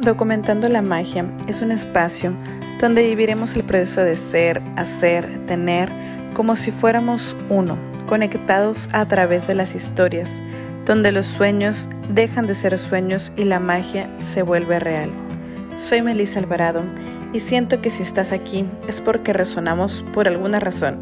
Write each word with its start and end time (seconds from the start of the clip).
Documentando 0.00 0.66
la 0.70 0.80
magia 0.80 1.30
es 1.46 1.60
un 1.60 1.70
espacio 1.70 2.34
donde 2.80 3.02
viviremos 3.02 3.54
el 3.54 3.64
proceso 3.64 4.00
de 4.00 4.16
ser, 4.16 4.62
hacer, 4.76 5.44
tener, 5.44 5.90
como 6.32 6.56
si 6.56 6.70
fuéramos 6.70 7.36
uno, 7.50 7.76
conectados 8.06 8.88
a 8.92 9.06
través 9.06 9.46
de 9.46 9.54
las 9.54 9.74
historias, 9.74 10.40
donde 10.86 11.12
los 11.12 11.26
sueños 11.26 11.86
dejan 12.14 12.46
de 12.46 12.54
ser 12.54 12.78
sueños 12.78 13.30
y 13.36 13.44
la 13.44 13.60
magia 13.60 14.08
se 14.20 14.40
vuelve 14.40 14.80
real. 14.80 15.10
Soy 15.76 16.00
Melissa 16.00 16.38
Alvarado 16.38 16.82
y 17.34 17.40
siento 17.40 17.82
que 17.82 17.90
si 17.90 18.02
estás 18.02 18.32
aquí 18.32 18.66
es 18.88 19.02
porque 19.02 19.34
resonamos 19.34 20.02
por 20.14 20.26
alguna 20.26 20.60
razón 20.60 20.98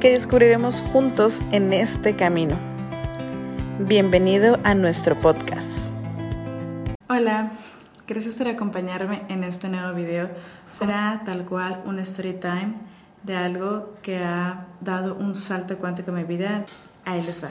que 0.00 0.10
descubriremos 0.10 0.82
juntos 0.90 1.40
en 1.52 1.74
este 1.74 2.16
camino. 2.16 2.56
Bienvenido 3.80 4.58
a 4.64 4.74
nuestro 4.74 5.20
podcast. 5.20 5.92
Hola, 7.10 7.52
Gracias 8.08 8.36
por 8.36 8.48
acompañarme 8.48 9.20
en 9.28 9.44
este 9.44 9.68
nuevo 9.68 9.92
video. 9.92 10.30
Será 10.66 11.20
tal 11.26 11.44
cual 11.44 11.82
un 11.84 11.98
story 11.98 12.32
time 12.32 12.72
de 13.22 13.36
algo 13.36 13.96
que 14.00 14.16
ha 14.16 14.68
dado 14.80 15.14
un 15.14 15.34
salto 15.34 15.76
cuántico 15.76 16.08
en 16.12 16.16
mi 16.16 16.24
vida. 16.24 16.64
Ahí 17.04 17.20
les 17.20 17.44
va. 17.44 17.50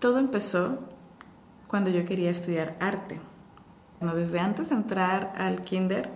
Todo 0.00 0.18
empezó 0.18 0.80
cuando 1.68 1.90
yo 1.90 2.04
quería 2.04 2.32
estudiar 2.32 2.74
arte. 2.80 3.20
desde 4.00 4.40
antes 4.40 4.70
de 4.70 4.74
entrar 4.74 5.32
al 5.36 5.60
kinder, 5.60 6.10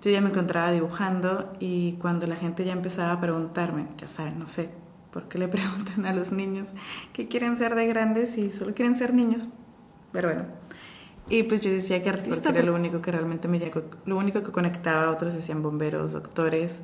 yo 0.00 0.10
ya 0.10 0.22
me 0.22 0.30
encontraba 0.30 0.72
dibujando 0.72 1.52
y 1.60 1.98
cuando 2.00 2.26
la 2.26 2.36
gente 2.36 2.64
ya 2.64 2.72
empezaba 2.72 3.12
a 3.12 3.20
preguntarme, 3.20 3.88
ya 3.98 4.06
saben, 4.06 4.38
no 4.38 4.46
sé 4.46 4.70
por 5.10 5.28
qué 5.28 5.36
le 5.36 5.48
preguntan 5.56 6.06
a 6.06 6.14
los 6.14 6.32
niños 6.32 6.68
que 7.12 7.28
quieren 7.28 7.58
ser 7.58 7.74
de 7.74 7.88
grandes 7.88 8.38
y 8.38 8.50
solo 8.50 8.72
quieren 8.72 8.94
ser 8.94 9.12
niños. 9.12 9.50
Pero 10.12 10.28
bueno, 10.28 10.44
y 11.28 11.42
pues 11.42 11.60
yo 11.60 11.70
decía 11.70 12.02
que 12.02 12.08
artista, 12.08 12.42
porque 12.42 12.58
era 12.58 12.66
lo 12.66 12.74
único 12.74 13.02
que 13.02 13.10
realmente 13.10 13.48
me 13.48 13.58
llegó, 13.58 13.82
lo 14.04 14.16
único 14.16 14.42
que 14.42 14.52
conectaba, 14.52 15.10
otros 15.10 15.34
decían 15.34 15.62
bomberos, 15.62 16.12
doctores, 16.12 16.82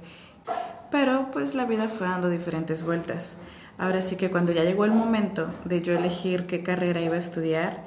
pero 0.90 1.30
pues 1.32 1.54
la 1.54 1.64
vida 1.64 1.88
fue 1.88 2.06
dando 2.06 2.28
diferentes 2.28 2.82
vueltas. 2.84 3.36
Ahora 3.78 4.02
sí 4.02 4.16
que 4.16 4.30
cuando 4.30 4.52
ya 4.52 4.64
llegó 4.64 4.84
el 4.84 4.90
momento 4.92 5.48
de 5.64 5.80
yo 5.80 5.94
elegir 5.94 6.46
qué 6.46 6.62
carrera 6.62 7.00
iba 7.00 7.14
a 7.14 7.18
estudiar, 7.18 7.84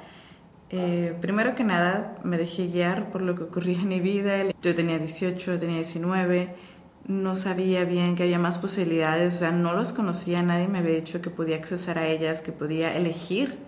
eh, 0.70 1.16
primero 1.20 1.54
que 1.54 1.62
nada 1.62 2.18
me 2.24 2.38
dejé 2.38 2.66
guiar 2.66 3.10
por 3.10 3.22
lo 3.22 3.36
que 3.36 3.44
ocurría 3.44 3.78
en 3.78 3.88
mi 3.88 4.00
vida. 4.00 4.42
Yo 4.62 4.74
tenía 4.74 4.98
18, 4.98 5.58
tenía 5.58 5.76
19, 5.76 6.54
no 7.06 7.34
sabía 7.36 7.84
bien 7.84 8.16
que 8.16 8.24
había 8.24 8.38
más 8.38 8.58
posibilidades, 8.58 9.36
o 9.36 9.38
sea, 9.38 9.52
no 9.52 9.74
los 9.74 9.92
conocía, 9.92 10.42
nadie 10.42 10.66
me 10.66 10.78
había 10.78 10.94
dicho 10.94 11.20
que 11.20 11.30
podía 11.30 11.56
accesar 11.56 11.98
a 11.98 12.08
ellas, 12.08 12.40
que 12.40 12.50
podía 12.50 12.96
elegir 12.96 13.58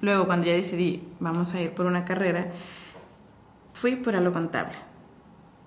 Luego, 0.00 0.26
cuando 0.26 0.46
ya 0.46 0.54
decidí, 0.54 1.06
vamos 1.20 1.54
a 1.54 1.60
ir 1.60 1.72
por 1.72 1.86
una 1.86 2.04
carrera, 2.04 2.48
fui 3.72 3.96
por 3.96 4.16
algo 4.16 4.32
contable. 4.32 4.74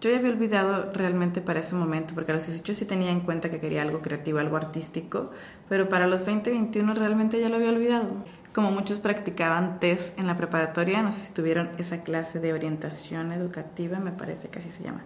Yo 0.01 0.11
ya 0.11 0.17
había 0.17 0.31
olvidado 0.31 0.91
realmente 0.93 1.39
para 1.39 1.61
ese 1.61 1.75
momento, 1.75 2.13
porque 2.13 2.31
a 2.31 2.35
los 2.35 2.45
18 2.45 2.73
sí 2.73 2.85
tenía 2.85 3.11
en 3.11 3.21
cuenta 3.21 3.49
que 3.49 3.59
quería 3.59 3.83
algo 3.83 4.01
creativo, 4.01 4.39
algo 4.39 4.57
artístico, 4.57 5.31
pero 5.69 5.87
para 5.87 6.07
los 6.07 6.25
20, 6.25 6.49
21 6.49 6.93
realmente 6.93 7.39
ya 7.39 7.47
lo 7.47 7.55
había 7.55 7.69
olvidado. 7.69 8.09
Como 8.53 8.69
muchos 8.71 8.99
practicaban 8.99 9.79
test 9.79 10.19
en 10.19 10.27
la 10.27 10.35
preparatoria, 10.35 11.01
no 11.01 11.11
sé 11.11 11.21
si 11.21 11.33
tuvieron 11.33 11.69
esa 11.77 12.03
clase 12.03 12.39
de 12.39 12.51
orientación 12.51 13.31
educativa, 13.31 13.99
me 13.99 14.11
parece 14.11 14.49
que 14.49 14.59
así 14.59 14.71
se 14.71 14.83
llama, 14.83 15.03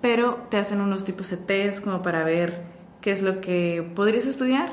pero 0.00 0.46
te 0.50 0.56
hacen 0.56 0.80
unos 0.80 1.04
tipos 1.04 1.30
de 1.30 1.36
test 1.36 1.84
como 1.84 2.02
para 2.02 2.24
ver 2.24 2.64
qué 3.00 3.12
es 3.12 3.22
lo 3.22 3.40
que 3.40 3.88
podrías 3.94 4.26
estudiar 4.26 4.70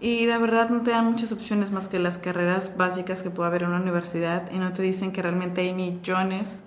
y 0.00 0.26
la 0.26 0.38
verdad 0.38 0.70
no 0.70 0.80
te 0.80 0.92
dan 0.92 1.04
muchas 1.04 1.30
opciones 1.30 1.70
más 1.70 1.88
que 1.88 1.98
las 1.98 2.16
carreras 2.16 2.76
básicas 2.76 3.22
que 3.22 3.30
puede 3.30 3.48
haber 3.48 3.64
en 3.64 3.68
una 3.68 3.80
universidad 3.80 4.50
y 4.50 4.58
no 4.58 4.72
te 4.72 4.82
dicen 4.82 5.12
que 5.12 5.20
realmente 5.20 5.60
hay 5.60 5.74
millones 5.74 6.62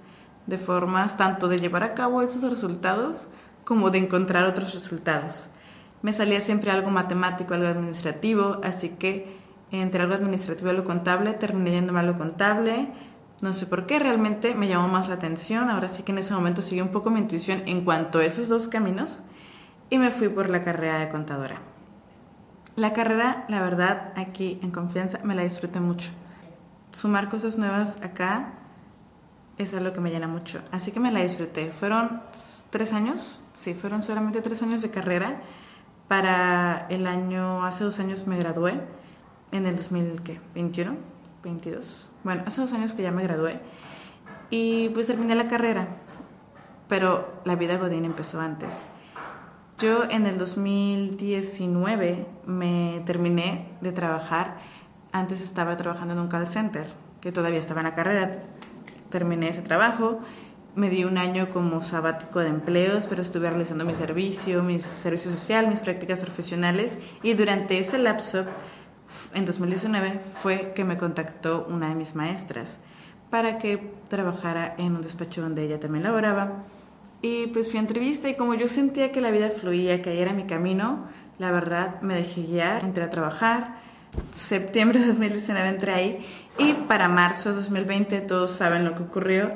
de 0.46 0.58
formas 0.60 1.18
tanto 1.18 1.48
de 1.48 1.58
llevar 1.58 1.84
a 1.84 1.96
cabo 1.96 2.22
esos 2.22 2.48
resultados 2.50 3.28
como 3.64 3.90
de 3.90 3.98
encontrar 3.98 4.46
otros 4.46 4.76
resultados. 4.76 5.50
Me 6.04 6.14
salía 6.14 6.42
siempre 6.42 6.70
algo 6.70 6.92
matemático, 6.92 7.54
algo 7.54 7.68
administrativo, 7.68 8.60
así 8.64 8.90
que 8.90 9.38
entre 9.72 10.04
algo 10.04 10.14
administrativo 10.14 10.70
y 10.70 10.76
lo 10.76 10.84
contable 10.84 11.34
terminé 11.34 11.72
yéndome 11.72 12.02
a 12.02 12.04
lo 12.04 12.18
contable. 12.18 12.90
No 13.42 13.54
sé 13.54 13.66
por 13.66 13.88
qué, 13.88 14.00
realmente 14.00 14.54
me 14.54 14.68
llamó 14.68 14.90
más 14.90 15.08
la 15.08 15.16
atención. 15.16 15.70
Ahora 15.70 15.90
sí 15.90 16.04
que 16.04 16.12
en 16.12 16.20
ese 16.20 16.34
momento 16.34 16.62
seguí 16.62 16.82
un 16.82 16.90
poco 16.90 17.10
mi 17.10 17.20
intuición 17.20 17.64
en 17.66 17.84
cuanto 17.84 18.20
a 18.20 18.26
esos 18.26 18.48
dos 18.48 18.68
caminos 18.68 19.24
y 19.90 19.98
me 19.98 20.12
fui 20.12 20.30
por 20.30 20.50
la 20.50 20.62
carrera 20.62 21.00
de 21.00 21.10
contadora. 21.10 21.73
La 22.76 22.94
carrera, 22.94 23.46
la 23.50 23.62
verdad, 23.62 24.14
aquí 24.16 24.60
en 24.64 24.72
confianza, 24.72 25.20
me 25.24 25.36
la 25.36 25.44
disfruté 25.44 25.80
mucho. 25.80 26.10
Sumar 26.92 27.30
cosas 27.30 27.58
nuevas 27.58 28.02
acá 28.02 28.54
es 29.60 29.74
algo 29.74 29.94
que 29.94 30.02
me 30.02 30.10
llena 30.10 30.28
mucho. 30.28 30.62
Así 30.72 30.92
que 30.92 31.00
me 31.00 31.12
la 31.12 31.22
disfruté. 31.22 31.72
Fueron 31.72 32.22
tres 32.72 32.94
años, 32.94 33.44
sí, 33.54 33.76
fueron 33.76 34.02
solamente 34.02 34.42
tres 34.42 34.64
años 34.64 34.82
de 34.82 34.90
carrera. 34.90 35.42
Para 36.08 36.88
el 36.90 37.06
año, 37.06 37.64
hace 37.64 37.84
dos 37.84 38.00
años 38.00 38.26
me 38.26 38.38
gradué, 38.38 38.82
en 39.52 39.68
el 39.68 39.76
2021, 39.76 40.98
22. 41.44 42.10
Bueno, 42.24 42.44
hace 42.48 42.60
dos 42.60 42.74
años 42.74 42.96
que 42.96 43.04
ya 43.04 43.12
me 43.12 43.22
gradué. 43.24 43.60
Y 44.50 44.90
pues 44.90 45.08
terminé 45.08 45.36
la 45.36 45.48
carrera. 45.48 45.88
Pero 46.90 47.42
la 47.46 47.56
vida 47.56 47.78
Godín 47.78 48.04
empezó 48.04 48.42
antes. 48.42 48.74
Yo 49.84 50.06
en 50.10 50.28
el 50.28 50.38
2019 50.38 52.26
me 52.46 53.04
terminé 53.06 53.68
de 53.82 53.92
trabajar. 53.92 54.56
Antes 55.12 55.42
estaba 55.42 55.76
trabajando 55.76 56.14
en 56.14 56.22
un 56.22 56.30
call 56.30 56.48
center, 56.48 56.88
que 57.20 57.34
todavía 57.34 57.60
estaba 57.60 57.82
en 57.82 57.88
la 57.88 57.94
carrera. 57.94 58.44
Terminé 59.10 59.50
ese 59.50 59.62
trabajo. 59.62 60.22
Me 60.74 60.90
di 60.90 61.04
un 61.04 61.18
año 61.18 61.50
como 61.50 61.82
sabático 61.82 62.40
de 62.40 62.48
empleos, 62.48 63.08
pero 63.08 63.22
estuve 63.22 63.50
realizando 63.50 63.84
mi 63.84 63.94
servicio, 63.94 64.64
mi 64.64 64.80
servicio 64.80 65.30
social, 65.30 65.68
mis 65.68 65.82
prácticas 65.82 66.22
profesionales. 66.22 66.98
Y 67.22 67.34
durante 67.34 67.78
ese 67.78 67.98
lapso, 67.98 68.46
en 69.34 69.44
2019, 69.44 70.22
fue 70.42 70.72
que 70.74 70.86
me 70.86 70.98
contactó 70.98 71.68
una 71.70 71.90
de 71.90 71.96
mis 71.96 72.16
maestras 72.16 72.78
para 73.30 73.58
que 73.58 73.92
trabajara 74.08 74.76
en 74.78 74.96
un 74.96 75.02
despacho 75.02 75.42
donde 75.42 75.66
ella 75.66 75.82
también 75.82 76.06
laboraba 76.06 76.64
y 77.24 77.48
pues 77.48 77.70
fui 77.70 77.78
a 77.78 77.80
entrevista 77.80 78.28
y 78.28 78.36
como 78.36 78.54
yo 78.54 78.68
sentía 78.68 79.14
que 79.14 79.22
la 79.22 79.32
vida 79.32 79.50
fluía, 79.50 80.02
que 80.02 80.10
ahí 80.10 80.20
era 80.20 80.34
mi 80.34 80.44
camino, 80.44 81.08
la 81.40 81.52
verdad 81.52 82.02
me 82.02 82.16
dejé 82.16 82.44
guiar, 82.44 82.84
entré 82.84 83.02
a 83.06 83.10
trabajar. 83.10 83.78
Septiembre 84.32 85.00
de 85.00 85.08
2019 85.08 85.70
entré 85.70 85.94
ahí 85.94 86.28
y 86.58 86.74
para 86.74 87.08
marzo 87.08 87.52
de 87.52 87.56
2020 87.56 88.20
todos 88.22 88.52
saben 88.52 88.84
lo 88.84 88.94
que 88.96 89.04
ocurrió. 89.04 89.54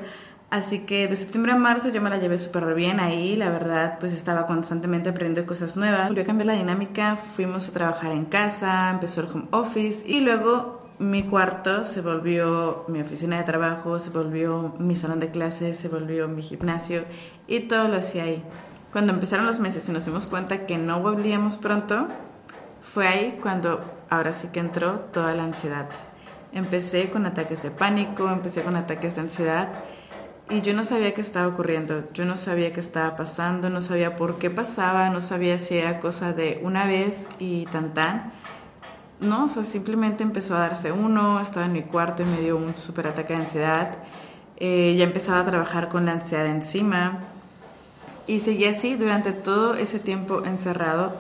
Así 0.50 0.80
que 0.86 1.10
de 1.10 1.18
septiembre 1.18 1.52
a 1.52 1.56
marzo 1.58 1.90
yo 1.92 2.02
me 2.02 2.10
la 2.10 2.20
llevé 2.20 2.38
súper 2.38 2.74
bien 2.74 3.02
ahí, 3.02 3.36
la 3.36 3.50
verdad 3.50 4.00
pues 4.00 4.14
estaba 4.14 4.48
constantemente 4.48 5.10
aprendiendo 5.10 5.46
cosas 5.46 5.76
nuevas. 5.76 6.08
Volvió 6.08 6.24
a 6.24 6.26
cambiar 6.26 6.48
la 6.48 6.54
dinámica, 6.54 7.18
fuimos 7.18 7.68
a 7.68 7.74
trabajar 7.74 8.14
en 8.14 8.24
casa, 8.24 8.90
empezó 8.92 9.20
el 9.20 9.28
home 9.28 9.48
office 9.52 10.10
y 10.10 10.22
luego 10.22 10.77
mi 11.00 11.24
cuarto 11.24 11.86
se 11.86 12.02
volvió 12.02 12.86
mi 12.88 13.02
oficina 13.02 13.38
de 13.38 13.44
trabajo, 13.44 14.00
se 14.00 14.10
volvió 14.10 14.74
mi 14.80 14.96
salón 14.96 15.20
de 15.20 15.30
clases, 15.30 15.78
se 15.78 15.90
volvió 15.90 16.28
mi 16.28 16.42
gimnasio 16.42 17.06
y 17.48 17.62
todo 17.62 17.88
lo 17.88 17.98
hacía 17.98 18.24
ahí. 18.24 18.44
Cuando 18.92 19.14
empezaron 19.14 19.46
los 19.46 19.60
meses 19.60 19.88
y 19.88 19.92
nos 19.92 20.06
dimos 20.06 20.26
cuenta 20.26 20.66
que 20.66 20.78
no 20.78 21.02
volvíamos 21.02 21.58
pronto, 21.58 22.08
fue 22.82 23.08
ahí 23.08 23.38
cuando 23.42 23.82
ahora 24.10 24.34
sí 24.34 24.48
que 24.48 24.60
entró 24.60 25.00
toda 25.12 25.36
la 25.36 25.44
ansiedad. 25.44 25.88
Empecé 26.52 27.12
con 27.12 27.26
ataques 27.26 27.62
de 27.62 27.70
pánico, 27.70 28.30
empecé 28.30 28.64
con 28.64 28.76
ataques 28.76 29.16
de 29.16 29.22
ansiedad 29.22 29.70
y 30.50 30.62
yo 30.62 30.74
no 30.74 30.84
sabía 30.84 31.14
qué 31.14 31.22
estaba 31.22 31.48
ocurriendo, 31.48 32.06
yo 32.14 32.26
no 32.26 32.38
sabía 32.38 32.72
qué 32.74 32.80
estaba 32.80 33.16
pasando, 33.18 33.70
no 33.70 33.82
sabía 33.82 34.16
por 34.16 34.40
qué 34.40 34.50
pasaba, 34.50 35.10
no 35.10 35.22
sabía 35.22 35.60
si 35.60 35.78
era 35.78 36.00
cosa 36.00 36.34
de 36.34 36.60
una 36.64 36.86
vez 36.86 37.28
y 37.38 37.66
tan 37.66 37.94
tan 37.94 38.32
no, 39.20 39.46
o 39.46 39.48
sea, 39.48 39.64
simplemente 39.64 40.24
empezó 40.24 40.56
a 40.56 40.60
darse 40.60 40.92
uno, 40.92 41.40
estaba 41.40 41.66
en 41.66 41.74
mi 41.74 41.82
cuarto 41.82 42.22
y 42.22 42.26
me 42.26 42.40
dio 42.40 42.56
un 42.56 42.76
súper 42.76 43.08
ataque 43.08 43.34
de 43.34 43.40
ansiedad. 43.40 43.98
Eh, 44.58 44.96
ya 44.98 45.06
empezaba 45.06 45.40
a 45.40 45.46
trabajar 45.46 45.90
con 45.90 46.06
la 46.06 46.12
ansiedad 46.12 46.46
encima. 46.46 47.20
Y 48.28 48.42
seguí 48.42 48.66
así 48.66 48.96
durante 48.96 49.32
todo 49.32 49.76
ese 49.76 50.00
tiempo 50.00 50.44
encerrado, 50.46 51.16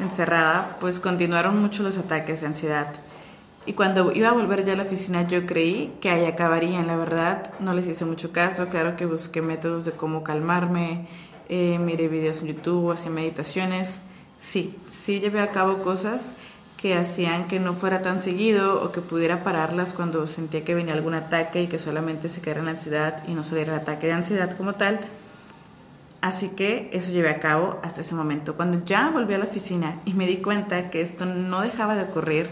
encerrada, 0.00 0.76
pues 0.80 0.98
continuaron 0.98 1.60
mucho 1.60 1.82
los 1.82 1.98
ataques 1.98 2.40
de 2.40 2.48
ansiedad. 2.48 2.88
Y 3.66 3.74
cuando 3.74 4.12
iba 4.12 4.30
a 4.30 4.32
volver 4.32 4.64
ya 4.64 4.72
a 4.72 4.76
la 4.76 4.84
oficina 4.84 5.28
yo 5.28 5.44
creí 5.46 5.92
que 6.00 6.10
ahí 6.10 6.24
acabarían, 6.24 6.86
la 6.86 6.96
verdad, 6.96 7.52
no 7.60 7.74
les 7.74 7.86
hice 7.86 8.06
mucho 8.06 8.32
caso, 8.32 8.68
claro 8.68 8.96
que 8.96 9.04
busqué 9.04 9.42
métodos 9.42 9.84
de 9.84 9.92
cómo 9.92 10.24
calmarme, 10.24 11.06
eh, 11.48 11.78
miré 11.78 12.08
videos 12.08 12.40
en 12.40 12.48
YouTube, 12.48 12.90
hacía 12.90 13.10
meditaciones, 13.10 13.98
sí, 14.38 14.74
sí 14.88 15.20
llevé 15.20 15.40
a 15.40 15.50
cabo 15.50 15.82
cosas 15.82 16.32
que 16.80 16.96
hacían 16.96 17.46
que 17.46 17.60
no 17.60 17.74
fuera 17.74 18.00
tan 18.00 18.22
seguido 18.22 18.82
o 18.82 18.90
que 18.90 19.02
pudiera 19.02 19.44
pararlas 19.44 19.92
cuando 19.92 20.26
sentía 20.26 20.64
que 20.64 20.74
venía 20.74 20.94
algún 20.94 21.12
ataque 21.12 21.62
y 21.62 21.66
que 21.66 21.78
solamente 21.78 22.30
se 22.30 22.40
quedara 22.40 22.62
en 22.62 22.68
ansiedad 22.68 23.22
y 23.28 23.34
no 23.34 23.42
saliera 23.42 23.74
el 23.74 23.80
ataque 23.80 24.06
de 24.06 24.14
ansiedad 24.14 24.56
como 24.56 24.74
tal. 24.74 25.00
Así 26.22 26.48
que 26.48 26.88
eso 26.94 27.10
llevé 27.10 27.28
a 27.28 27.38
cabo 27.38 27.78
hasta 27.82 28.00
ese 28.00 28.14
momento. 28.14 28.54
Cuando 28.54 28.82
ya 28.82 29.10
volví 29.10 29.34
a 29.34 29.38
la 29.38 29.44
oficina 29.44 30.00
y 30.06 30.14
me 30.14 30.26
di 30.26 30.38
cuenta 30.38 30.88
que 30.88 31.02
esto 31.02 31.26
no 31.26 31.60
dejaba 31.60 31.96
de 31.96 32.04
ocurrir, 32.04 32.48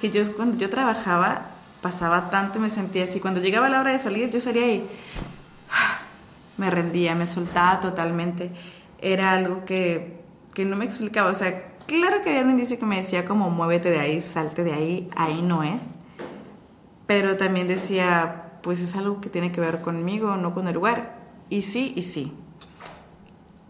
que 0.00 0.10
yo 0.10 0.22
cuando 0.34 0.58
yo 0.58 0.70
trabajaba 0.70 1.46
pasaba 1.80 2.30
tanto 2.30 2.58
y 2.58 2.62
me 2.62 2.70
sentía 2.70 3.04
así. 3.04 3.20
Cuando 3.20 3.40
llegaba 3.40 3.68
la 3.68 3.80
hora 3.80 3.92
de 3.92 4.00
salir, 4.00 4.28
yo 4.30 4.40
salía 4.40 4.64
ahí 4.64 4.88
me 6.56 6.68
rendía, 6.68 7.14
me 7.14 7.28
soltaba 7.28 7.78
totalmente. 7.80 8.50
Era 9.00 9.32
algo 9.32 9.64
que, 9.64 10.20
que 10.52 10.64
no 10.64 10.74
me 10.74 10.84
explicaba. 10.84 11.30
O 11.30 11.34
sea, 11.34 11.77
claro 11.88 12.22
que 12.22 12.30
había 12.30 12.42
un 12.42 12.50
indicio 12.50 12.78
que 12.78 12.86
me 12.86 12.96
decía 12.96 13.24
como 13.24 13.50
muévete 13.50 13.90
de 13.90 13.98
ahí, 13.98 14.20
salte 14.20 14.62
de 14.62 14.72
ahí, 14.72 15.10
ahí 15.16 15.42
no 15.42 15.64
es. 15.64 15.94
Pero 17.06 17.36
también 17.36 17.66
decía, 17.66 18.60
pues 18.62 18.80
es 18.80 18.94
algo 18.94 19.20
que 19.20 19.30
tiene 19.30 19.50
que 19.50 19.60
ver 19.60 19.80
conmigo, 19.80 20.36
no 20.36 20.54
con 20.54 20.68
el 20.68 20.74
lugar. 20.74 21.18
Y 21.48 21.62
sí, 21.62 21.92
y 21.96 22.02
sí. 22.02 22.32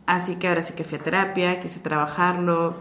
Así 0.07 0.37
que 0.37 0.49
ahora 0.49 0.61
sí 0.63 0.75
que 0.75 0.85
fui 0.85 0.99
a 0.99 1.03
terapia, 1.03 1.61
quise 1.61 1.79
trabajarlo. 1.79 2.75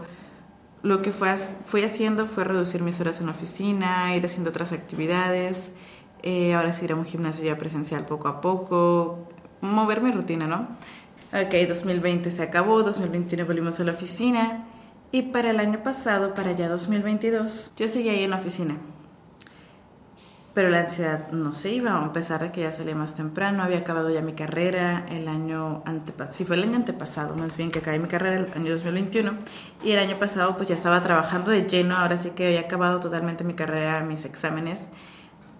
Lo 0.82 1.00
que 1.00 1.12
fue, 1.12 1.36
fui 1.36 1.84
haciendo 1.84 2.26
fue 2.26 2.44
reducir 2.44 2.82
mis 2.82 3.00
horas 3.00 3.20
en 3.20 3.26
la 3.26 3.32
oficina, 3.32 4.16
ir 4.16 4.26
haciendo 4.26 4.50
otras 4.50 4.72
actividades. 4.72 5.70
Eh, 6.22 6.54
ahora 6.54 6.72
sí 6.72 6.84
ir 6.84 6.92
a 6.92 6.96
un 6.96 7.04
gimnasio 7.04 7.44
ya 7.44 7.56
presencial 7.56 8.04
poco 8.04 8.28
a 8.28 8.40
poco. 8.40 9.28
Mover 9.60 10.00
mi 10.00 10.10
rutina, 10.10 10.46
¿no? 10.46 10.68
Ok, 11.32 11.68
2020 11.68 12.30
se 12.30 12.42
acabó, 12.42 12.82
2021 12.82 13.46
volvimos 13.46 13.78
a 13.78 13.84
la 13.84 13.92
oficina. 13.92 14.64
Y 15.10 15.22
para 15.22 15.50
el 15.50 15.60
año 15.60 15.82
pasado, 15.82 16.34
para 16.34 16.52
ya 16.52 16.68
2022, 16.68 17.72
yo 17.76 17.88
seguía 17.88 18.12
ahí 18.12 18.24
en 18.24 18.30
la 18.30 18.38
oficina 18.38 18.78
pero 20.58 20.70
la 20.70 20.80
ansiedad 20.80 21.30
no 21.30 21.52
se 21.52 21.70
iba, 21.70 22.04
a 22.04 22.12
pesar 22.12 22.42
de 22.42 22.50
que 22.50 22.62
ya 22.62 22.72
salía 22.72 22.96
más 22.96 23.14
temprano, 23.14 23.62
había 23.62 23.78
acabado 23.78 24.10
ya 24.10 24.22
mi 24.22 24.32
carrera 24.32 25.06
el 25.08 25.28
año 25.28 25.84
antepasado, 25.86 26.36
sí 26.36 26.44
fue 26.44 26.56
el 26.56 26.64
año 26.64 26.74
antepasado, 26.74 27.36
más 27.36 27.56
bien 27.56 27.70
que 27.70 27.78
acabé 27.78 28.00
mi 28.00 28.08
carrera 28.08 28.38
el 28.38 28.52
año 28.52 28.72
2021, 28.72 29.34
y 29.84 29.92
el 29.92 30.00
año 30.00 30.18
pasado 30.18 30.56
pues 30.56 30.68
ya 30.68 30.74
estaba 30.74 31.00
trabajando 31.00 31.52
de 31.52 31.68
lleno, 31.68 31.96
ahora 31.96 32.18
sí 32.18 32.30
que 32.30 32.48
había 32.48 32.62
acabado 32.62 32.98
totalmente 32.98 33.44
mi 33.44 33.54
carrera, 33.54 34.00
mis 34.00 34.24
exámenes. 34.24 34.88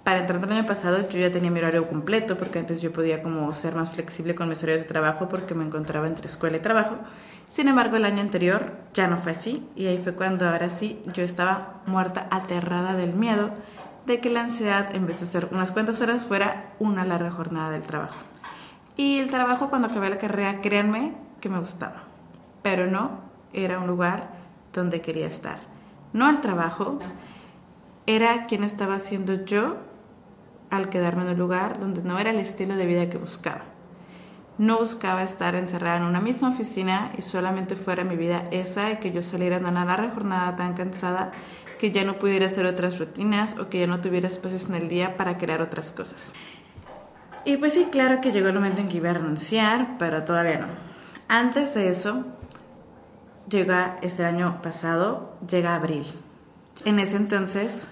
Para 0.03 0.19
entrar 0.19 0.43
el 0.43 0.51
año 0.51 0.67
pasado 0.67 1.09
yo 1.09 1.21
ya 1.21 1.31
tenía 1.31 1.53
mi 1.53 1.61
horario 1.61 1.89
completo, 1.89 2.37
porque 2.37 2.59
antes 2.59 2.81
yo 2.81 2.93
podía 2.93 3.23
como 3.23 3.55
ser 3.55 3.77
más 3.77 3.91
flexible 3.93 4.35
con 4.35 4.49
mis 4.49 4.61
horarios 4.65 4.83
de 4.83 4.89
trabajo 4.89 5.29
porque 5.29 5.55
me 5.55 5.65
encontraba 5.65 6.09
entre 6.09 6.27
escuela 6.27 6.57
y 6.57 6.61
trabajo. 6.61 6.97
Sin 7.49 7.69
embargo, 7.69 7.97
el 7.97 8.05
año 8.05 8.21
anterior 8.21 8.77
ya 8.93 9.07
no 9.09 9.19
fue 9.19 9.33
así, 9.33 9.67
y 9.75 9.87
ahí 9.87 9.99
fue 9.99 10.15
cuando 10.15 10.49
ahora 10.49 10.71
sí 10.71 11.03
yo 11.15 11.23
estaba 11.23 11.81
muerta, 11.87 12.29
aterrada 12.31 12.95
del 12.95 13.15
miedo 13.15 13.51
de 14.07 14.21
que 14.21 14.31
la 14.31 14.41
ansiedad, 14.41 14.95
en 14.95 15.07
vez 15.07 15.21
de 15.21 15.27
ser 15.27 15.49
unas 15.51 15.71
cuantas 15.71 16.01
horas, 16.01 16.25
fuera 16.25 16.73
una 16.79 17.05
larga 17.05 17.31
jornada 17.31 17.71
del 17.71 17.83
trabajo. 17.83 18.17
Y 18.97 19.19
el 19.19 19.31
trabajo 19.31 19.71
cuando 19.71 19.89
acabé 19.89 20.11
la 20.11 20.19
carrera, 20.19 20.61
créanme 20.61 21.15
que 21.41 21.49
me 21.49 21.59
gustaba, 21.59 22.05
pero 22.63 22.87
no 22.87 23.21
era 23.53 23.79
un 23.79 23.87
lugar 23.87 24.31
donde 24.73 25.01
quería 25.01 25.27
estar. 25.27 25.61
No 26.13 26.29
el 26.29 26.41
trabajo, 26.41 26.99
era 28.07 28.47
quien 28.47 28.65
estaba 28.65 28.99
siendo 28.99 29.45
yo 29.45 29.77
al 30.71 30.89
quedarme 30.89 31.23
en 31.23 31.29
un 31.29 31.39
lugar 31.39 31.79
donde 31.79 32.03
no 32.03 32.19
era 32.19 32.31
el 32.31 32.39
estilo 32.39 32.77
de 32.77 32.87
vida 32.87 33.11
que 33.11 33.19
buscaba. 33.19 33.63
No 34.59 34.79
buscaba 34.79 35.23
estar 35.23 35.55
encerrada 35.55 35.99
en 35.99 36.03
una 36.03 36.21
misma 36.21 36.49
oficina 36.49 37.13
y 37.17 37.23
solamente 37.23 37.77
fuera 37.77 38.03
mi 38.03 38.17
vida 38.17 38.49
esa 38.51 38.91
y 38.91 38.97
que 38.97 39.13
yo 39.13 39.23
saliera 39.23 39.61
de 39.61 39.67
una 39.67 39.85
larga 39.85 40.11
jornada 40.11 40.57
tan 40.57 40.75
cansada 40.75 41.31
que 41.79 41.93
ya 41.93 42.05
no 42.05 42.19
pudiera 42.19 42.47
hacer 42.47 42.67
otras 42.67 42.99
rutinas 42.99 43.57
o 43.59 43.69
que 43.69 43.79
ya 43.79 43.87
no 43.87 44.01
tuviera 44.01 44.27
espacios 44.27 44.65
en 44.65 44.75
el 44.75 44.89
día 44.89 45.17
para 45.17 45.39
crear 45.39 45.63
otras 45.63 45.93
cosas. 45.93 46.33
Y 47.45 47.57
pues 47.57 47.73
sí, 47.73 47.89
claro 47.91 48.21
que 48.21 48.33
llegó 48.33 48.49
el 48.49 48.55
momento 48.55 48.81
en 48.81 48.89
que 48.89 48.97
iba 48.97 49.11
a 49.11 49.15
renunciar, 49.15 49.97
pero 49.97 50.25
todavía 50.25 50.59
no. 50.59 50.67
Antes 51.29 51.75
de 51.75 51.89
eso, 51.89 52.25
llega 53.49 53.97
este 54.03 54.25
año 54.25 54.61
pasado, 54.61 55.37
llega 55.49 55.75
abril. 55.75 56.05
En 56.85 56.99
ese 56.99 57.17
entonces, 57.17 57.89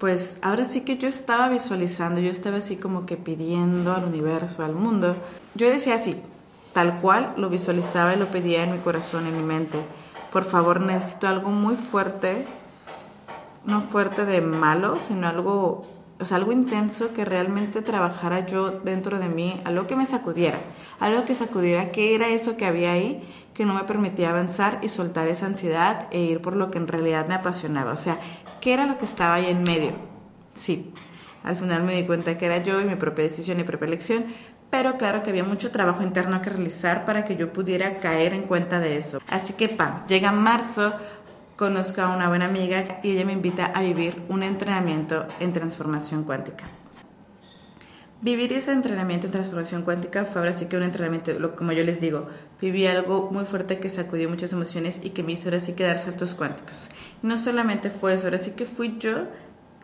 pues 0.00 0.38
ahora 0.42 0.64
sí 0.64 0.80
que 0.80 0.98
yo 0.98 1.06
estaba 1.06 1.48
visualizando, 1.48 2.20
yo 2.20 2.30
estaba 2.30 2.56
así 2.56 2.74
como 2.74 3.06
que 3.06 3.16
pidiendo 3.16 3.92
al 3.92 4.04
universo, 4.04 4.64
al 4.64 4.74
mundo. 4.74 5.14
Yo 5.54 5.68
decía 5.68 5.94
así, 5.94 6.20
tal 6.72 7.00
cual 7.00 7.34
lo 7.36 7.48
visualizaba 7.48 8.14
y 8.14 8.18
lo 8.18 8.26
pedía 8.26 8.64
en 8.64 8.72
mi 8.72 8.78
corazón, 8.78 9.28
en 9.28 9.36
mi 9.36 9.44
mente. 9.44 9.78
Por 10.32 10.44
favor, 10.44 10.80
necesito 10.80 11.28
algo 11.28 11.50
muy 11.50 11.76
fuerte 11.76 12.46
no 13.64 13.80
fuerte 13.80 14.24
de 14.24 14.40
malo, 14.40 14.98
sino 15.06 15.28
algo, 15.28 15.86
o 16.20 16.24
sea, 16.24 16.36
algo 16.36 16.52
intenso 16.52 17.12
que 17.14 17.24
realmente 17.24 17.82
trabajara 17.82 18.46
yo 18.46 18.70
dentro 18.70 19.18
de 19.18 19.28
mí, 19.28 19.60
algo 19.64 19.86
que 19.86 19.96
me 19.96 20.06
sacudiera, 20.06 20.58
algo 20.98 21.24
que 21.24 21.34
sacudiera 21.34 21.90
qué 21.92 22.14
era 22.14 22.28
eso 22.28 22.56
que 22.56 22.66
había 22.66 22.92
ahí 22.92 23.22
que 23.54 23.64
no 23.64 23.74
me 23.74 23.84
permitía 23.84 24.30
avanzar 24.30 24.78
y 24.82 24.88
soltar 24.88 25.28
esa 25.28 25.46
ansiedad 25.46 26.06
e 26.10 26.20
ir 26.20 26.40
por 26.40 26.56
lo 26.56 26.70
que 26.70 26.78
en 26.78 26.88
realidad 26.88 27.26
me 27.26 27.34
apasionaba, 27.34 27.92
o 27.92 27.96
sea, 27.96 28.18
qué 28.60 28.72
era 28.72 28.86
lo 28.86 28.96
que 28.98 29.04
estaba 29.04 29.34
ahí 29.34 29.46
en 29.46 29.62
medio. 29.62 29.92
Sí, 30.54 30.92
al 31.42 31.56
final 31.56 31.82
me 31.82 31.94
di 31.94 32.04
cuenta 32.04 32.38
que 32.38 32.46
era 32.46 32.62
yo 32.62 32.80
y 32.80 32.84
mi 32.84 32.96
propia 32.96 33.24
decisión 33.24 33.60
y 33.60 33.64
propia 33.64 33.86
elección, 33.86 34.24
pero 34.70 34.96
claro 34.98 35.22
que 35.22 35.30
había 35.30 35.42
mucho 35.42 35.72
trabajo 35.72 36.02
interno 36.02 36.40
que 36.40 36.50
realizar 36.50 37.04
para 37.04 37.24
que 37.24 37.36
yo 37.36 37.52
pudiera 37.52 37.98
caer 37.98 38.34
en 38.34 38.42
cuenta 38.42 38.78
de 38.78 38.96
eso. 38.96 39.20
Así 39.26 39.54
que, 39.54 39.68
pam, 39.68 40.06
llega 40.06 40.30
marzo, 40.30 40.94
conozco 41.60 42.00
a 42.00 42.16
una 42.16 42.26
buena 42.26 42.46
amiga 42.46 43.00
y 43.02 43.10
ella 43.10 43.26
me 43.26 43.34
invita 43.34 43.66
a 43.66 43.82
vivir 43.82 44.22
un 44.30 44.42
entrenamiento 44.42 45.28
en 45.40 45.52
transformación 45.52 46.24
cuántica. 46.24 46.64
Vivir 48.22 48.54
ese 48.54 48.72
entrenamiento 48.72 49.26
en 49.26 49.32
transformación 49.32 49.82
cuántica 49.82 50.24
fue 50.24 50.40
ahora 50.40 50.54
sí 50.54 50.64
que 50.64 50.78
un 50.78 50.84
entrenamiento, 50.84 51.54
como 51.56 51.72
yo 51.72 51.84
les 51.84 52.00
digo, 52.00 52.28
viví 52.62 52.86
algo 52.86 53.28
muy 53.30 53.44
fuerte 53.44 53.78
que 53.78 53.90
sacudió 53.90 54.26
muchas 54.30 54.54
emociones 54.54 55.00
y 55.04 55.10
que 55.10 55.22
me 55.22 55.32
hizo 55.32 55.50
ahora 55.50 55.60
sí 55.60 55.74
que 55.74 55.84
dar 55.84 55.98
saltos 55.98 56.34
cuánticos. 56.34 56.88
No 57.20 57.36
solamente 57.36 57.90
fue 57.90 58.14
eso, 58.14 58.28
ahora 58.28 58.38
sí 58.38 58.52
que 58.52 58.64
fui 58.64 58.96
yo 58.98 59.26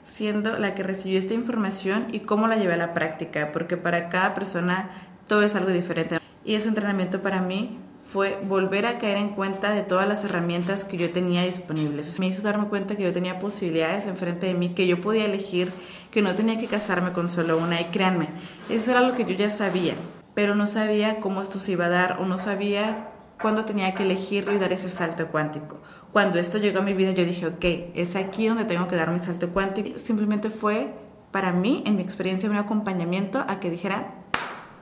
siendo 0.01 0.59
la 0.59 0.75
que 0.75 0.83
recibió 0.83 1.19
esta 1.19 1.35
información 1.35 2.07
y 2.11 2.21
cómo 2.21 2.49
la 2.49 2.57
llevé 2.57 2.73
a 2.73 2.79
la 2.79 2.95
práctica, 2.95 3.53
porque 3.53 3.77
para 3.77 4.09
cada 4.09 4.33
persona 4.33 4.89
todo 5.27 5.43
es 5.43 5.55
algo 5.55 5.73
diferente. 5.73 6.21
Y 6.43 6.55
ese 6.55 6.69
entrenamiento 6.69 7.21
para 7.21 7.43
mí 7.43 7.79
fue 8.07 8.39
volver 8.47 8.87
a 8.87 8.99
caer 8.99 9.17
en 9.17 9.31
cuenta 9.31 9.73
de 9.73 9.83
todas 9.83 10.07
las 10.07 10.23
herramientas 10.23 10.85
que 10.85 10.97
yo 10.97 11.11
tenía 11.11 11.43
disponibles. 11.43 12.19
Me 12.21 12.29
hizo 12.29 12.41
darme 12.41 12.69
cuenta 12.69 12.95
que 12.95 13.03
yo 13.03 13.13
tenía 13.13 13.41
posibilidades 13.41 14.07
enfrente 14.07 14.47
de 14.47 14.55
mí, 14.55 14.75
que 14.75 14.87
yo 14.87 15.01
podía 15.01 15.25
elegir, 15.25 15.73
que 16.13 16.23
no 16.23 16.37
tenía 16.37 16.57
que 16.57 16.69
casarme 16.69 17.13
con 17.13 17.29
solo 17.29 17.59
una. 17.59 17.81
Y 17.81 17.87
créanme, 17.87 18.29
eso 18.71 18.93
era 18.93 19.01
lo 19.01 19.15
que 19.15 19.25
yo 19.25 19.33
ya 19.33 19.51
sabía, 19.51 19.95
pero 20.35 20.55
no 20.55 20.69
sabía 20.69 21.19
cómo 21.19 21.43
esto 21.43 21.59
se 21.59 21.73
iba 21.73 21.87
a 21.87 21.91
dar 21.91 22.19
o 22.21 22.27
no 22.27 22.39
sabía 22.39 23.09
cuándo 23.43 23.65
tenía 23.65 23.93
que 23.97 24.05
elegirlo 24.05 24.55
y 24.55 24.59
dar 24.59 24.73
ese 24.73 24.89
salto 24.89 25.27
cuántico. 25.27 25.81
Cuando 26.13 26.39
esto 26.39 26.59
llegó 26.59 26.79
a 26.79 26.83
mi 26.83 26.95
vida, 26.95 27.11
yo 27.11 27.25
dije, 27.25 27.47
ok, 27.47 27.65
es 27.95 28.15
aquí 28.15 28.47
donde 28.47 28.67
tengo 28.67 28.87
que 28.87 28.95
dar 28.95 29.11
mi 29.11 29.19
salto 29.19 29.49
cuántico. 29.51 29.99
Simplemente 29.99 30.49
fue 30.49 30.95
para 31.33 31.53
mí, 31.53 31.83
en 31.85 31.97
mi 31.97 32.03
experiencia, 32.03 32.49
un 32.49 32.57
acompañamiento 32.57 33.45
a 33.49 33.59
que 33.59 33.69
dijera, 33.69 34.15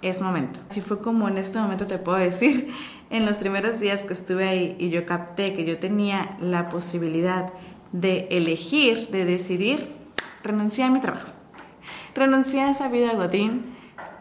es 0.08 0.20
momento. 0.20 0.60
Así 0.68 0.80
fue 0.80 1.00
como 1.00 1.28
en 1.28 1.38
este 1.38 1.58
momento 1.58 1.86
te 1.86 1.98
puedo 1.98 2.18
decir, 2.18 2.72
en 3.10 3.26
los 3.26 3.36
primeros 3.38 3.80
días 3.80 4.04
que 4.04 4.12
estuve 4.12 4.46
ahí 4.48 4.76
y 4.78 4.90
yo 4.90 5.06
capté 5.06 5.54
que 5.54 5.64
yo 5.64 5.78
tenía 5.78 6.36
la 6.40 6.68
posibilidad 6.68 7.52
de 7.92 8.28
elegir, 8.30 9.08
de 9.10 9.24
decidir, 9.24 9.94
renuncié 10.42 10.84
a 10.84 10.90
mi 10.90 11.00
trabajo. 11.00 11.28
Renuncié 12.14 12.62
a 12.62 12.70
esa 12.70 12.88
vida 12.88 13.14
godín 13.14 13.74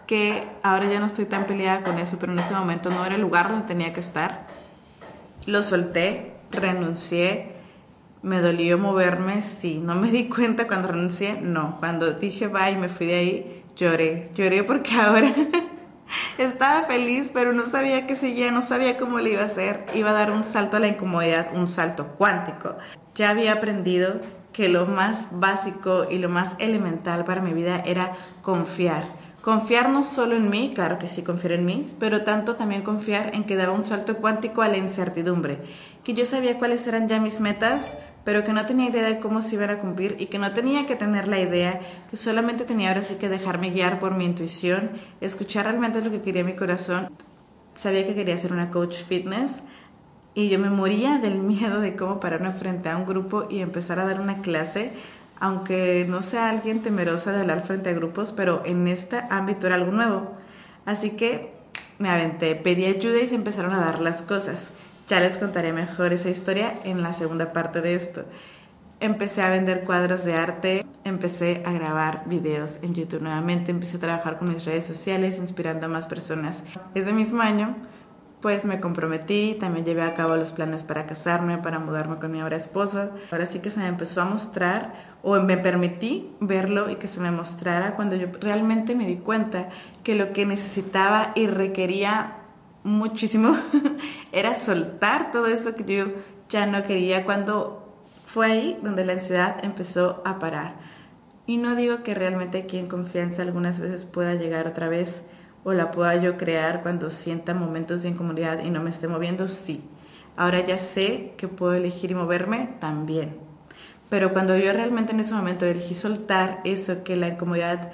que 0.07 0.43
ahora 0.63 0.89
ya 0.89 0.99
no 0.99 1.05
estoy 1.05 1.25
tan 1.25 1.45
peleada 1.45 1.83
con 1.83 1.97
eso, 1.97 2.17
pero 2.19 2.33
en 2.33 2.39
ese 2.39 2.53
momento 2.53 2.89
no 2.89 3.05
era 3.05 3.15
el 3.15 3.21
lugar 3.21 3.49
donde 3.49 3.67
tenía 3.67 3.93
que 3.93 3.99
estar. 3.99 4.47
Lo 5.45 5.61
solté, 5.61 6.33
renuncié, 6.51 7.53
me 8.21 8.39
dolió 8.39 8.77
moverme, 8.77 9.41
sí, 9.41 9.79
no 9.83 9.95
me 9.95 10.09
di 10.09 10.29
cuenta 10.29 10.67
cuando 10.67 10.87
renuncié, 10.89 11.39
no, 11.41 11.77
cuando 11.79 12.11
dije 12.13 12.47
bye 12.47 12.71
y 12.71 12.77
me 12.77 12.89
fui 12.89 13.07
de 13.07 13.15
ahí, 13.15 13.63
lloré, 13.75 14.31
lloré 14.35 14.63
porque 14.63 14.93
ahora 14.95 15.33
estaba 16.37 16.83
feliz, 16.83 17.31
pero 17.33 17.53
no 17.53 17.65
sabía 17.65 18.07
qué 18.07 18.15
seguía, 18.15 18.51
no 18.51 18.61
sabía 18.61 18.97
cómo 18.97 19.19
le 19.19 19.31
iba 19.31 19.41
a 19.41 19.45
hacer. 19.45 19.85
Iba 19.93 20.11
a 20.11 20.13
dar 20.13 20.31
un 20.31 20.43
salto 20.43 20.77
a 20.77 20.79
la 20.79 20.87
incomodidad, 20.87 21.55
un 21.55 21.67
salto 21.67 22.07
cuántico. 22.17 22.75
Ya 23.15 23.29
había 23.29 23.53
aprendido 23.53 24.19
que 24.51 24.69
lo 24.69 24.85
más 24.85 25.27
básico 25.31 26.05
y 26.09 26.19
lo 26.19 26.29
más 26.29 26.55
elemental 26.59 27.25
para 27.25 27.41
mi 27.41 27.53
vida 27.53 27.81
era 27.85 28.13
confiar. 28.41 29.03
Confiar 29.43 29.89
no 29.89 30.03
solo 30.03 30.37
en 30.37 30.49
mí, 30.49 30.71
claro 30.73 30.97
que 30.97 31.09
sí 31.09 31.21
confiar 31.21 31.51
en 31.51 31.65
mí, 31.65 31.85
pero 31.99 32.23
tanto 32.23 32.55
también 32.55 32.81
confiar 32.81 33.35
en 33.35 33.43
que 33.43 33.57
daba 33.57 33.73
un 33.73 33.83
salto 33.83 34.15
cuántico 34.15 34.61
a 34.61 34.69
la 34.69 34.77
incertidumbre, 34.77 35.59
que 36.05 36.13
yo 36.13 36.25
sabía 36.25 36.57
cuáles 36.57 36.87
eran 36.87 37.09
ya 37.09 37.19
mis 37.19 37.41
metas, 37.41 37.97
pero 38.23 38.45
que 38.45 38.53
no 38.53 38.65
tenía 38.65 38.89
idea 38.89 39.03
de 39.03 39.19
cómo 39.19 39.41
se 39.41 39.55
iban 39.55 39.69
a 39.69 39.79
cumplir 39.79 40.15
y 40.17 40.27
que 40.27 40.39
no 40.39 40.53
tenía 40.53 40.87
que 40.87 40.95
tener 40.95 41.27
la 41.27 41.41
idea, 41.41 41.81
que 42.09 42.15
solamente 42.15 42.63
tenía 42.63 42.87
ahora 42.87 43.03
sí 43.03 43.15
que 43.15 43.27
dejarme 43.27 43.71
guiar 43.71 43.99
por 43.99 44.15
mi 44.15 44.23
intuición, 44.23 44.91
escuchar 45.19 45.65
realmente 45.65 45.99
lo 45.99 46.09
que 46.09 46.21
quería 46.21 46.45
mi 46.45 46.55
corazón. 46.55 47.09
Sabía 47.73 48.07
que 48.07 48.15
quería 48.15 48.37
ser 48.37 48.53
una 48.53 48.71
coach 48.71 49.03
fitness 49.03 49.61
y 50.35 50.47
yo 50.47 50.57
me 50.57 50.69
moría 50.69 51.17
del 51.17 51.39
miedo 51.39 51.81
de 51.81 51.97
cómo 51.97 52.21
pararme 52.21 52.53
frente 52.53 52.87
a 52.87 52.95
un 52.95 53.05
grupo 53.05 53.47
y 53.49 53.59
empezar 53.59 53.99
a 53.99 54.05
dar 54.05 54.21
una 54.21 54.37
clase, 54.37 54.93
aunque 55.43 56.05
no 56.07 56.21
sea 56.21 56.47
alguien 56.47 56.81
temerosa 56.81 57.33
de 57.33 57.41
hablar 57.41 57.67
frente 57.67 57.89
a 57.89 57.93
grupos, 57.93 58.31
pero 58.31 58.61
en 58.65 58.87
este 58.87 59.21
ámbito 59.29 59.67
era 59.67 59.75
algo 59.75 59.91
nuevo. 59.91 60.31
Así 60.85 61.09
que 61.09 61.51
me 61.99 62.09
aventé, 62.09 62.55
pedí 62.55 62.85
ayuda 62.85 63.19
y 63.19 63.27
se 63.27 63.35
empezaron 63.35 63.73
a 63.73 63.81
dar 63.81 63.99
las 63.99 64.21
cosas. 64.21 64.69
Ya 65.09 65.19
les 65.19 65.37
contaré 65.37 65.73
mejor 65.73 66.13
esa 66.13 66.29
historia 66.29 66.75
en 66.85 67.01
la 67.01 67.13
segunda 67.13 67.51
parte 67.51 67.81
de 67.81 67.93
esto. 67.93 68.23
empecé 69.01 69.41
a 69.41 69.49
vender 69.49 69.83
cuadros 69.83 70.23
de 70.23 70.33
arte, 70.33 70.85
empecé 71.03 71.61
a 71.65 71.73
grabar 71.73 72.23
videos 72.25 72.79
en 72.81 72.93
YouTube 72.93 73.21
nuevamente, 73.21 73.71
empecé 73.71 73.97
a 73.97 73.99
trabajar 73.99 74.39
con 74.39 74.47
mis 74.47 74.63
redes 74.63 74.85
sociales, 74.85 75.35
inspirando 75.37 75.87
a 75.87 75.89
más 75.89 76.07
personas. 76.07 76.63
Ese 76.95 77.11
mismo 77.11 77.41
año, 77.41 77.75
pues 78.43 78.65
me 78.65 78.81
comprometí, 78.81 79.55
también 79.57 79.85
llevé 79.85 80.01
a 80.01 80.15
cabo 80.15 80.35
los 80.35 80.51
planes 80.51 80.83
para 80.83 81.05
casarme, 81.05 81.59
para 81.59 81.79
mudarme 81.79 82.17
con 82.17 82.29
mi 82.29 82.41
ahora 82.41 82.57
esposo. 82.57 83.09
Ahora 83.31 83.45
sí 83.45 83.59
que 83.59 83.71
se 83.71 83.79
me 83.79 83.87
empezó 83.87 84.21
a 84.21 84.25
mostrar, 84.25 85.15
o 85.21 85.39
me 85.39 85.55
permití 85.55 86.35
verlo 86.41 86.89
y 86.89 86.97
que 86.97 87.07
se 87.07 87.21
me 87.21 87.31
mostrara 87.31 87.95
cuando 87.95 88.17
yo 88.17 88.27
realmente 88.41 88.95
me 88.95 89.07
di 89.07 89.15
cuenta 89.15 89.69
que 90.03 90.15
lo 90.15 90.33
que 90.33 90.45
necesitaba 90.45 91.31
y 91.35 91.47
requería 91.47 92.39
muchísimo 92.83 93.55
era 94.33 94.59
soltar 94.59 95.31
todo 95.31 95.47
eso 95.47 95.77
que 95.77 95.85
yo 95.85 96.07
ya 96.49 96.65
no 96.65 96.83
quería 96.83 97.23
cuando 97.23 97.95
fue 98.25 98.47
ahí 98.47 98.79
donde 98.83 99.05
la 99.05 99.13
ansiedad 99.13 99.63
empezó 99.63 100.21
a 100.25 100.39
parar. 100.39 100.75
Y 101.47 101.55
no 101.55 101.77
digo 101.77 102.03
que 102.03 102.13
realmente 102.13 102.57
aquí 102.57 102.77
en 102.77 102.87
confianza 102.87 103.41
algunas 103.41 103.79
veces 103.79 104.03
pueda 104.03 104.35
llegar 104.35 104.67
otra 104.67 104.89
vez 104.89 105.23
o 105.63 105.73
la 105.73 105.91
pueda 105.91 106.15
yo 106.15 106.37
crear 106.37 106.81
cuando 106.81 107.09
sienta 107.09 107.53
momentos 107.53 108.03
de 108.03 108.09
incomodidad 108.09 108.63
y 108.63 108.69
no 108.69 108.81
me 108.81 108.89
esté 108.89 109.07
moviendo, 109.07 109.47
sí. 109.47 109.83
Ahora 110.35 110.59
ya 110.61 110.77
sé 110.77 111.33
que 111.37 111.47
puedo 111.47 111.73
elegir 111.73 112.11
y 112.11 112.15
moverme 112.15 112.75
también. 112.79 113.37
Pero 114.09 114.33
cuando 114.33 114.57
yo 114.57 114.71
realmente 114.73 115.11
en 115.13 115.19
ese 115.19 115.33
momento 115.33 115.65
elegí 115.65 115.93
soltar 115.93 116.61
eso 116.65 117.03
que 117.03 117.15
la 117.15 117.29
incomodidad 117.29 117.91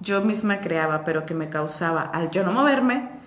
yo 0.00 0.22
misma 0.22 0.60
creaba, 0.60 1.04
pero 1.04 1.26
que 1.26 1.34
me 1.34 1.50
causaba 1.50 2.02
al 2.02 2.30
yo 2.30 2.42
no 2.42 2.52
moverme, 2.52 3.19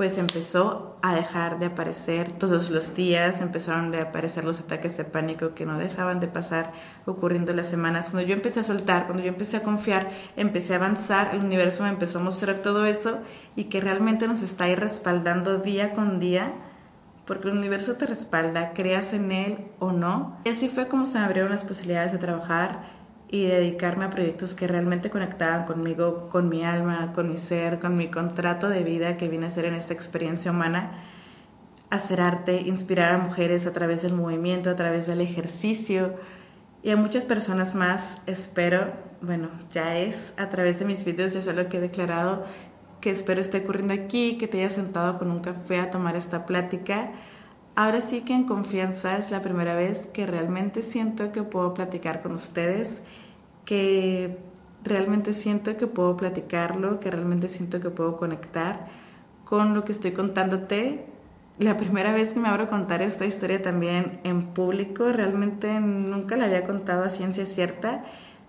pues 0.00 0.16
empezó 0.16 0.96
a 1.02 1.14
dejar 1.14 1.58
de 1.58 1.66
aparecer 1.66 2.32
todos 2.32 2.70
los 2.70 2.94
días, 2.94 3.42
empezaron 3.42 3.94
a 3.94 4.00
aparecer 4.00 4.44
los 4.44 4.58
ataques 4.58 4.96
de 4.96 5.04
pánico 5.04 5.54
que 5.54 5.66
no 5.66 5.76
dejaban 5.76 6.20
de 6.20 6.26
pasar 6.26 6.72
ocurriendo 7.04 7.52
las 7.52 7.66
semanas. 7.66 8.08
Cuando 8.08 8.26
yo 8.26 8.32
empecé 8.32 8.60
a 8.60 8.62
soltar, 8.62 9.04
cuando 9.04 9.22
yo 9.22 9.28
empecé 9.28 9.58
a 9.58 9.62
confiar, 9.62 10.08
empecé 10.38 10.72
a 10.72 10.76
avanzar, 10.76 11.34
el 11.34 11.40
universo 11.42 11.82
me 11.82 11.90
empezó 11.90 12.18
a 12.18 12.22
mostrar 12.22 12.60
todo 12.60 12.86
eso 12.86 13.18
y 13.56 13.64
que 13.64 13.82
realmente 13.82 14.26
nos 14.26 14.40
está 14.40 14.64
ahí 14.64 14.74
respaldando 14.74 15.58
día 15.58 15.92
con 15.92 16.18
día, 16.18 16.54
porque 17.26 17.48
el 17.48 17.58
universo 17.58 17.96
te 17.96 18.06
respalda, 18.06 18.72
creas 18.72 19.12
en 19.12 19.32
él 19.32 19.66
o 19.80 19.92
no. 19.92 20.38
Y 20.46 20.48
así 20.48 20.70
fue 20.70 20.88
como 20.88 21.04
se 21.04 21.18
me 21.18 21.26
abrieron 21.26 21.50
las 21.50 21.64
posibilidades 21.64 22.12
de 22.12 22.16
trabajar 22.16 22.99
y 23.32 23.46
dedicarme 23.46 24.04
a 24.04 24.10
proyectos 24.10 24.56
que 24.56 24.66
realmente 24.66 25.08
conectaban 25.08 25.64
conmigo, 25.64 26.28
con 26.28 26.48
mi 26.48 26.64
alma, 26.64 27.12
con 27.14 27.30
mi 27.30 27.38
ser, 27.38 27.78
con 27.78 27.96
mi 27.96 28.10
contrato 28.10 28.68
de 28.68 28.82
vida 28.82 29.16
que 29.16 29.28
vine 29.28 29.46
a 29.46 29.50
ser 29.50 29.66
en 29.66 29.74
esta 29.74 29.94
experiencia 29.94 30.50
humana, 30.50 31.04
hacer 31.90 32.20
arte, 32.20 32.62
inspirar 32.62 33.12
a 33.12 33.18
mujeres 33.18 33.66
a 33.66 33.72
través 33.72 34.02
del 34.02 34.14
movimiento, 34.14 34.68
a 34.68 34.74
través 34.74 35.06
del 35.06 35.20
ejercicio 35.20 36.16
y 36.82 36.90
a 36.90 36.96
muchas 36.96 37.24
personas 37.24 37.74
más, 37.76 38.20
espero, 38.26 38.92
bueno, 39.20 39.48
ya 39.70 39.98
es 39.98 40.32
a 40.36 40.48
través 40.48 40.80
de 40.80 40.86
mis 40.86 41.04
videos, 41.04 41.32
ya 41.34 41.38
es 41.38 41.46
lo 41.46 41.68
que 41.68 41.76
he 41.76 41.80
declarado, 41.80 42.46
que 43.00 43.10
espero 43.10 43.40
esté 43.40 43.58
ocurriendo 43.58 43.94
aquí, 43.94 44.38
que 44.38 44.48
te 44.48 44.58
hayas 44.58 44.72
sentado 44.72 45.18
con 45.18 45.30
un 45.30 45.38
café 45.40 45.78
a 45.78 45.90
tomar 45.90 46.16
esta 46.16 46.46
plática. 46.46 47.12
Ahora 47.82 48.02
sí 48.02 48.20
que 48.20 48.34
en 48.34 48.44
confianza 48.44 49.16
es 49.16 49.30
la 49.30 49.40
primera 49.40 49.74
vez 49.74 50.06
que 50.06 50.26
realmente 50.26 50.82
siento 50.82 51.32
que 51.32 51.42
puedo 51.42 51.72
platicar 51.72 52.20
con 52.20 52.32
ustedes 52.32 53.00
que 53.64 54.36
realmente 54.84 55.32
siento 55.32 55.78
que 55.78 55.86
puedo 55.86 56.14
platicarlo, 56.14 57.00
que 57.00 57.10
realmente 57.10 57.48
siento 57.48 57.80
que 57.80 57.88
puedo 57.88 58.18
conectar 58.18 58.86
con 59.46 59.72
lo 59.72 59.82
que 59.86 59.92
estoy 59.92 60.12
contándote. 60.12 61.06
La 61.58 61.78
primera 61.78 62.12
vez 62.12 62.34
que 62.34 62.40
me 62.40 62.48
abro 62.48 62.64
a 62.64 62.68
contar 62.68 63.00
esta 63.00 63.24
historia 63.24 63.62
también 63.62 64.20
en 64.24 64.48
público, 64.48 65.10
realmente 65.10 65.80
nunca 65.80 66.36
la 66.36 66.44
había 66.44 66.64
contado 66.64 67.04
a 67.04 67.08
ciencia 67.08 67.46
cierta. 67.46 68.04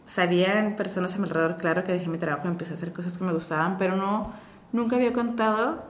Sabía 0.06 0.76
personas 0.76 1.16
a 1.16 1.20
mi 1.20 1.24
alrededor, 1.24 1.56
claro, 1.56 1.86
que 1.86 1.94
dejé 1.94 2.10
mi 2.10 2.18
trabajo 2.18 2.50
y 2.50 2.52
empecé 2.52 2.74
a 2.74 2.76
hacer 2.76 2.92
cosas 2.92 3.18
que 3.18 3.24
me 3.24 3.32
gustaban, 3.32 3.78
pero 3.78 3.96
no, 3.96 4.34
nunca 4.74 4.98
había 4.98 5.14
contado 5.14 5.90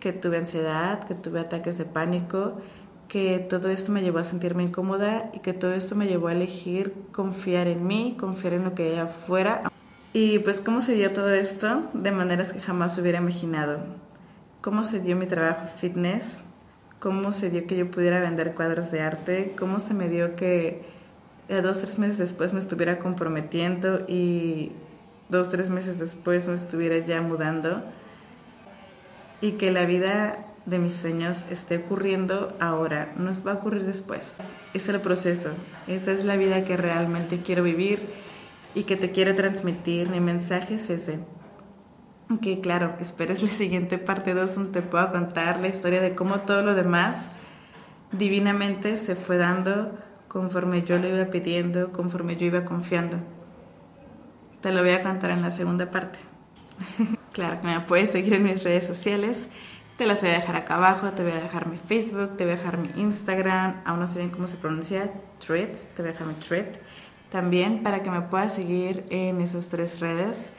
que 0.00 0.12
tuve 0.12 0.38
ansiedad, 0.38 1.04
que 1.04 1.14
tuve 1.14 1.38
ataques 1.38 1.78
de 1.78 1.84
pánico, 1.84 2.54
que 3.10 3.40
todo 3.40 3.70
esto 3.70 3.90
me 3.90 4.02
llevó 4.02 4.20
a 4.20 4.24
sentirme 4.24 4.62
incómoda 4.62 5.30
y 5.34 5.40
que 5.40 5.52
todo 5.52 5.72
esto 5.72 5.96
me 5.96 6.06
llevó 6.06 6.28
a 6.28 6.32
elegir 6.32 6.94
confiar 7.10 7.66
en 7.66 7.84
mí, 7.84 8.16
confiar 8.18 8.52
en 8.52 8.64
lo 8.64 8.74
que 8.76 8.92
hay 8.92 8.98
afuera. 8.98 9.64
Y 10.12 10.38
pues 10.38 10.60
cómo 10.60 10.80
se 10.80 10.94
dio 10.94 11.12
todo 11.12 11.34
esto 11.34 11.88
de 11.92 12.12
maneras 12.12 12.52
que 12.52 12.60
jamás 12.60 12.96
hubiera 12.98 13.18
imaginado. 13.18 13.80
Cómo 14.60 14.84
se 14.84 15.00
dio 15.00 15.16
mi 15.16 15.26
trabajo 15.26 15.66
fitness, 15.76 16.38
cómo 17.00 17.32
se 17.32 17.50
dio 17.50 17.66
que 17.66 17.76
yo 17.76 17.90
pudiera 17.90 18.20
vender 18.20 18.54
cuadros 18.54 18.92
de 18.92 19.00
arte, 19.00 19.54
cómo 19.58 19.80
se 19.80 19.92
me 19.92 20.08
dio 20.08 20.36
que 20.36 20.84
eh, 21.48 21.62
dos, 21.62 21.80
tres 21.80 21.98
meses 21.98 22.16
después 22.16 22.52
me 22.52 22.60
estuviera 22.60 23.00
comprometiendo 23.00 24.04
y 24.06 24.70
dos, 25.28 25.48
tres 25.48 25.68
meses 25.68 25.98
después 25.98 26.46
me 26.46 26.54
estuviera 26.54 26.98
ya 26.98 27.20
mudando 27.22 27.82
y 29.40 29.52
que 29.52 29.72
la 29.72 29.84
vida 29.84 30.46
de 30.70 30.78
mis 30.78 30.94
sueños 30.94 31.44
esté 31.50 31.78
ocurriendo 31.78 32.56
ahora, 32.60 33.12
no 33.16 33.30
va 33.46 33.52
a 33.52 33.54
ocurrir 33.56 33.84
después. 33.84 34.38
Es 34.72 34.88
el 34.88 35.00
proceso, 35.00 35.50
esa 35.86 36.12
es 36.12 36.24
la 36.24 36.36
vida 36.36 36.64
que 36.64 36.76
realmente 36.76 37.40
quiero 37.40 37.62
vivir 37.62 38.00
y 38.74 38.84
que 38.84 38.96
te 38.96 39.10
quiero 39.10 39.34
transmitir. 39.34 40.08
Mi 40.08 40.20
mensaje 40.20 40.74
es 40.74 40.88
ese. 40.90 41.18
Que 42.40 42.60
claro, 42.60 42.94
esperes 43.00 43.42
la 43.42 43.50
siguiente 43.50 43.98
parte 43.98 44.34
2 44.34 44.54
donde 44.54 44.80
te 44.80 44.86
puedo 44.86 45.10
contar 45.10 45.60
la 45.60 45.68
historia 45.68 46.00
de 46.00 46.14
cómo 46.14 46.40
todo 46.40 46.62
lo 46.62 46.74
demás 46.74 47.28
divinamente 48.12 48.96
se 48.96 49.16
fue 49.16 49.36
dando 49.36 49.98
conforme 50.28 50.82
yo 50.84 50.98
lo 50.98 51.08
iba 51.08 51.24
pidiendo, 51.26 51.90
conforme 51.90 52.36
yo 52.36 52.46
iba 52.46 52.64
confiando. 52.64 53.18
Te 54.60 54.72
lo 54.72 54.82
voy 54.82 54.92
a 54.92 55.02
contar 55.02 55.32
en 55.32 55.42
la 55.42 55.50
segunda 55.50 55.90
parte. 55.90 56.20
claro, 57.32 57.58
me 57.64 57.80
puedes 57.80 58.10
seguir 58.10 58.34
en 58.34 58.44
mis 58.44 58.62
redes 58.62 58.86
sociales 58.86 59.48
te 60.00 60.06
las 60.06 60.22
voy 60.22 60.30
a 60.30 60.32
dejar 60.32 60.56
acá 60.56 60.76
abajo, 60.76 61.10
te 61.10 61.22
voy 61.22 61.32
a 61.32 61.40
dejar 61.42 61.66
mi 61.66 61.76
Facebook, 61.76 62.34
te 62.38 62.44
voy 62.44 62.54
a 62.54 62.56
dejar 62.56 62.78
mi 62.78 62.88
Instagram, 62.96 63.82
aún 63.84 64.00
no 64.00 64.06
sé 64.06 64.20
bien 64.20 64.30
cómo 64.30 64.46
se 64.46 64.56
pronuncia, 64.56 65.12
Threads, 65.46 65.88
te 65.88 66.00
voy 66.00 66.08
a 66.08 66.12
dejar 66.12 66.26
mi 66.26 66.32
Thread 66.36 66.68
también 67.28 67.82
para 67.82 68.02
que 68.02 68.10
me 68.10 68.22
puedas 68.22 68.54
seguir 68.54 69.04
en 69.10 69.42
esas 69.42 69.68
tres 69.68 70.00
redes. 70.00 70.52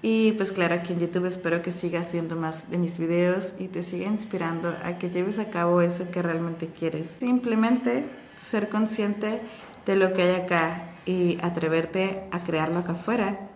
Y 0.00 0.32
pues 0.32 0.52
claro, 0.52 0.74
aquí 0.74 0.94
en 0.94 1.00
YouTube 1.00 1.26
espero 1.26 1.60
que 1.60 1.70
sigas 1.70 2.12
viendo 2.12 2.34
más 2.34 2.70
de 2.70 2.78
mis 2.78 2.98
videos 2.98 3.52
y 3.58 3.68
te 3.68 3.82
siga 3.82 4.06
inspirando 4.06 4.74
a 4.82 4.96
que 4.96 5.10
lleves 5.10 5.38
a 5.38 5.50
cabo 5.50 5.82
eso 5.82 6.10
que 6.10 6.22
realmente 6.22 6.68
quieres. 6.68 7.18
Simplemente 7.20 8.06
ser 8.36 8.70
consciente 8.70 9.42
de 9.84 9.96
lo 9.96 10.14
que 10.14 10.22
hay 10.22 10.40
acá 10.40 10.94
y 11.04 11.36
atreverte 11.42 12.22
a 12.30 12.40
crearlo 12.40 12.78
acá 12.78 12.92
afuera. 12.92 13.50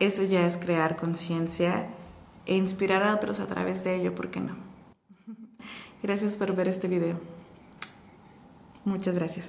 Eso 0.00 0.22
ya 0.22 0.46
es 0.46 0.58
crear 0.58 0.96
conciencia 0.96 1.86
e 2.46 2.56
inspirar 2.56 3.02
a 3.02 3.14
otros 3.14 3.40
a 3.40 3.46
través 3.46 3.84
de 3.84 3.96
ello, 3.96 4.14
¿por 4.14 4.30
qué 4.30 4.40
no? 4.40 4.56
Gracias 6.02 6.36
por 6.36 6.54
ver 6.54 6.68
este 6.68 6.88
video. 6.88 7.18
Muchas 8.84 9.14
gracias. 9.14 9.46